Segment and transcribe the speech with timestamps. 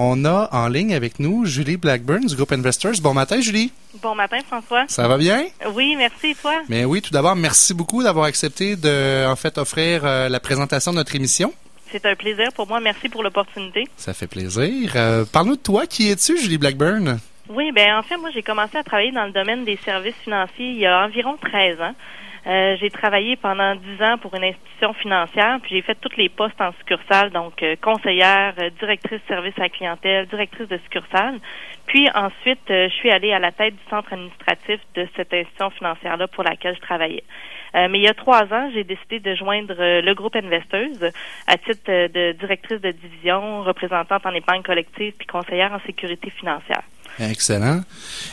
[0.00, 3.00] On a en ligne avec nous Julie Blackburn du groupe Investors.
[3.02, 3.72] Bon matin, Julie.
[4.00, 4.84] Bon matin, François.
[4.86, 5.46] Ça va bien?
[5.74, 6.62] Oui, merci, et toi?
[6.68, 10.92] Mais oui, tout d'abord, merci beaucoup d'avoir accepté de, en fait, offrir euh, la présentation
[10.92, 11.52] de notre émission.
[11.90, 12.78] C'est un plaisir pour moi.
[12.78, 13.88] Merci pour l'opportunité.
[13.96, 14.92] Ça fait plaisir.
[14.94, 15.84] Euh, Parle-nous de toi.
[15.88, 17.18] Qui es-tu, Julie Blackburn?
[17.48, 20.70] Oui, ben en fait, moi, j'ai commencé à travailler dans le domaine des services financiers
[20.74, 21.94] il y a environ 13 ans.
[22.48, 26.30] Euh, j'ai travaillé pendant dix ans pour une institution financière, puis j'ai fait tous les
[26.30, 31.40] postes en succursale, donc euh, conseillère, euh, directrice service à la clientèle, directrice de succursale.
[31.86, 36.26] Puis ensuite, je suis allée à la tête du centre administratif de cette institution financière-là
[36.28, 37.24] pour laquelle je travaillais.
[37.74, 41.10] mais il y a trois ans, j'ai décidé de joindre le groupe Investeuse
[41.46, 46.82] à titre de directrice de division, représentante en épargne collective puis conseillère en sécurité financière.
[47.20, 47.80] Excellent.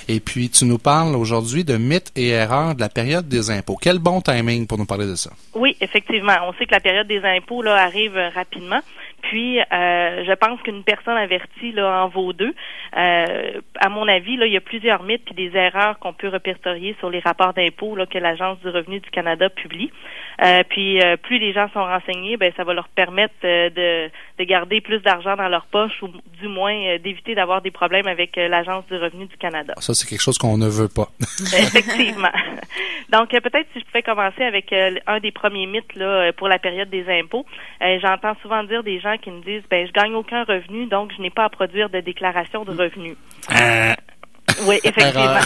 [0.08, 3.78] Et puis, tu nous parles aujourd'hui de mythes et erreurs de la période des impôts.
[3.82, 5.32] Quel bon timing pour nous parler de ça?
[5.56, 6.34] Oui, effectivement.
[6.48, 8.82] On sait que la période des impôts là, arrive rapidement.
[9.30, 12.54] Puis, euh, je pense qu'une personne avertie là, en vaut deux.
[12.96, 16.28] Euh, à mon avis, là, il y a plusieurs mythes et des erreurs qu'on peut
[16.28, 19.92] répertorier sur les rapports d'impôts que l'Agence du revenu du Canada publie.
[20.44, 24.82] Euh, puis, plus les gens sont renseignés, ben ça va leur permettre de, de garder
[24.82, 26.10] plus d'argent dans leur poche ou
[26.42, 29.74] du moins d'éviter d'avoir des problèmes avec l'Agence du revenu du Canada.
[29.78, 31.08] Ça, c'est quelque chose qu'on ne veut pas.
[31.40, 32.32] Effectivement.
[33.12, 36.90] Donc, peut-être si je pouvais commencer avec un des premiers mythes là, pour la période
[36.90, 37.46] des impôts.
[38.02, 41.22] J'entends souvent dire des gens qui me disent ben je gagne aucun revenu, donc je
[41.22, 43.16] n'ai pas à produire de déclaration de revenus.
[43.52, 43.94] Euh.
[44.68, 45.40] Oui, effectivement.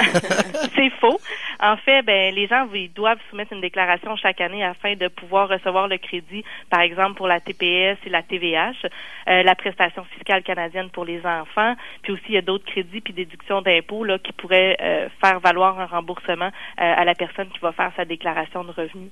[0.75, 1.19] c'est faux.
[1.59, 5.49] En fait, ben les gens ils doivent soumettre une déclaration chaque année afin de pouvoir
[5.49, 8.85] recevoir le crédit, par exemple pour la TPS et la TVH,
[9.27, 13.01] euh, la prestation fiscale canadienne pour les enfants, puis aussi il y a d'autres crédits
[13.01, 17.59] puis déductions d'impôts là qui pourraient euh, faire valoir un remboursement à la personne qui
[17.59, 19.11] va faire sa déclaration de revenus.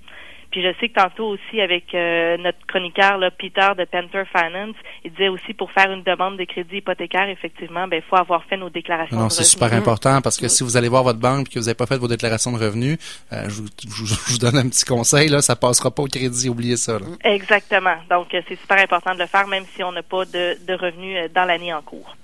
[0.51, 4.75] Puis je sais que tantôt aussi avec euh, notre chroniqueur là, Peter de Panther Finance,
[5.03, 8.43] il disait aussi pour faire une demande de crédit hypothécaire, effectivement, ben il faut avoir
[8.45, 9.37] fait nos déclarations de revenus.
[9.37, 11.75] c'est super important parce que si vous allez voir votre banque et que vous n'avez
[11.75, 12.97] pas fait vos déclarations de revenus,
[13.33, 16.97] euh, je, vous, donne un petit conseil là, ça passera pas au crédit, oubliez ça.
[17.23, 17.95] Exactement.
[18.09, 20.73] Donc euh, c'est super important de le faire même si on n'a pas de, de
[20.73, 22.15] revenus dans l'année en cours.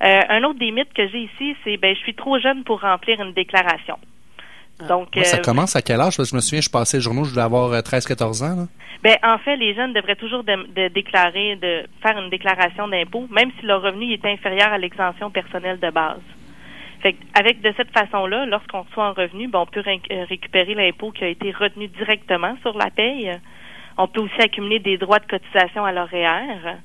[0.00, 3.20] un autre des mythes que j'ai ici, c'est ben je suis trop jeune pour remplir
[3.20, 3.98] une déclaration.
[4.88, 6.16] Donc, ça euh, commence à quel âge?
[6.16, 8.68] je me souviens, je passais le journaux, je devais avoir 13-14 euh, ans.
[9.02, 13.50] Ben, en fait, les jeunes devraient toujours de, déclarer, de faire une déclaration d'impôt, même
[13.58, 16.20] si leur revenu est inférieur à l'exemption personnelle de base.
[17.02, 21.24] Fait avec de cette façon-là, lorsqu'on reçoit un revenu, on peut euh, récupérer l'impôt qui
[21.24, 23.32] a été retenu directement sur la paye.
[23.98, 26.78] On peut aussi accumuler des droits de cotisation à l'horaire.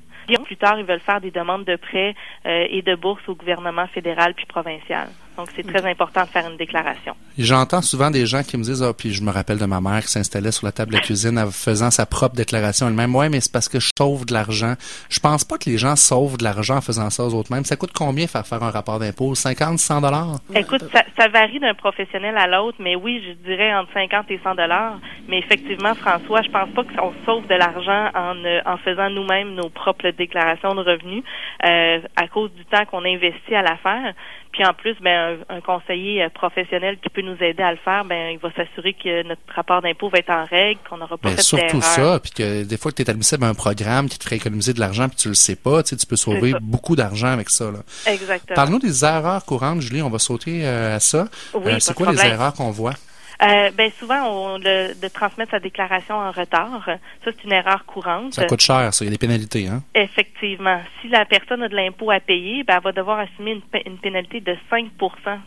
[0.44, 2.14] Plus tard, ils veulent faire des demandes de prêts
[2.44, 5.08] et de bourse au gouvernement fédéral puis provincial.
[5.38, 7.14] Donc, c'est très important de faire une déclaration.
[7.38, 10.00] J'entends souvent des gens qui me disent, ah, puis je me rappelle de ma mère
[10.00, 13.14] qui s'installait sur la table de cuisine en faisant sa propre déclaration elle-même.
[13.14, 14.74] Ouais, mais c'est parce que je sauve de l'argent.
[15.08, 17.64] Je pense pas que les gens sauvent de l'argent en faisant ça aux autres mêmes.
[17.64, 19.36] Ça coûte combien faire faire un rapport d'impôt?
[19.36, 20.40] 50, 100 dollars?
[20.56, 20.82] Écoute,
[21.16, 24.98] ça, varie d'un professionnel à l'autre, mais oui, je dirais entre 50 et 100 dollars.
[25.28, 29.54] Mais effectivement, François, je pense pas qu'on sauve de l'argent en, euh, en faisant nous-mêmes
[29.54, 31.22] nos propres déclarations de revenus
[31.64, 34.14] euh, à cause du temps qu'on investit à la faire.
[34.52, 38.04] Puis en plus, ben, un, conseiller euh, professionnel qui peut nous aider à le faire,
[38.04, 41.30] ben, il va s'assurer que notre rapport d'impôt va être en règle, qu'on n'aura pas
[41.30, 44.08] ben, fait Surtout ça, puis que des fois que tu es admissible à un programme
[44.08, 46.96] qui te ferait économiser de l'argent, puis tu le sais pas, tu, peux sauver beaucoup
[46.96, 47.70] d'argent avec ça.
[47.70, 47.80] Là.
[48.06, 48.54] Exactement.
[48.54, 51.28] Parle-nous des erreurs courantes, Julie, on va sauter euh, à ça.
[51.54, 52.94] Oui, euh, c'est quoi les erreurs qu'on voit?
[53.40, 56.84] Euh, ben souvent, on de transmettre sa déclaration en retard.
[56.86, 58.34] Ça, c'est une erreur courante.
[58.34, 59.04] Ça coûte cher, ça.
[59.04, 59.82] Il y a des pénalités, hein?
[59.94, 60.80] Effectivement.
[61.00, 63.98] Si la personne a de l'impôt à payer, ben, elle va devoir assumer une, une
[63.98, 64.88] pénalité de 5%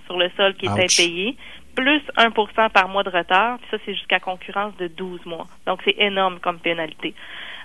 [0.06, 1.36] sur le sol qui est impayé,
[1.76, 3.58] plus 1% par mois de retard.
[3.60, 5.48] Puis ça, c'est jusqu'à concurrence de 12 mois.
[5.66, 7.14] Donc, c'est énorme comme pénalité.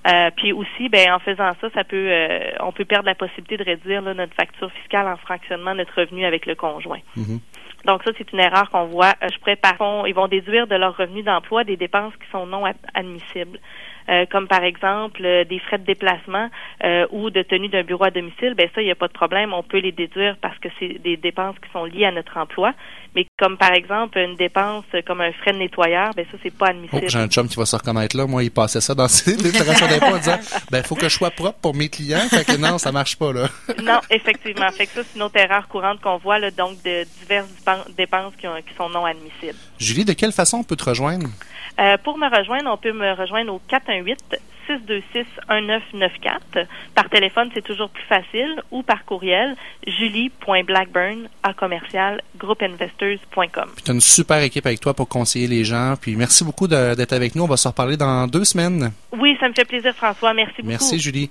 [0.06, 3.56] Euh, puis aussi, ben en faisant ça, ça peut, euh, on peut perdre la possibilité
[3.56, 7.00] de réduire notre facture fiscale en fractionnement notre revenu avec le conjoint.
[7.16, 7.40] Mm-hmm.
[7.86, 9.14] Donc ça, c'est une erreur qu'on voit.
[9.22, 12.64] Euh, je prépare, ils vont déduire de leur revenu d'emploi des dépenses qui sont non
[12.94, 13.60] admissibles.
[14.08, 16.48] Euh, comme par exemple euh, des frais de déplacement
[17.10, 19.52] ou de tenue d'un bureau à domicile, ben ça, il n'y a pas de problème,
[19.52, 22.72] on peut les déduire parce que c'est des dépenses qui sont liées à notre emploi.
[23.14, 26.68] Mais comme par exemple une dépense comme un frais de nettoyeur, ben ça, c'est pas
[26.68, 27.02] admissible.
[27.02, 28.26] Oh, j'ai un chum qui va se reconnaître là.
[28.26, 30.38] Moi, il passait ça dans ses déclarations d'impôts en disant
[30.70, 32.28] ben faut que je sois propre pour mes clients.
[32.28, 33.48] Fait que non, ça marche pas là.
[33.82, 34.68] non, effectivement.
[34.70, 37.48] Fait que ça, c'est une autre erreur courante qu'on voit là, donc de diverses
[37.96, 38.46] dépenses qui,
[38.76, 39.58] sont non admissibles.
[39.78, 41.28] Julie, de quelle façon on peut te rejoindre?
[41.78, 43.95] Euh, pour me rejoindre, on peut me rejoindre au 418
[44.68, 46.66] 626-1994.
[46.94, 49.56] Par téléphone, c'est toujours plus facile ou par courriel
[49.86, 53.70] julie.blackburn à commercial groupeinvestors.com.
[53.84, 55.94] Tu as une super équipe avec toi pour conseiller les gens.
[56.00, 57.44] Puis merci beaucoup d'être avec nous.
[57.44, 58.92] On va se reparler dans deux semaines.
[59.12, 60.34] Oui, ça me fait plaisir, François.
[60.34, 60.68] Merci beaucoup.
[60.68, 61.30] Merci, Julie.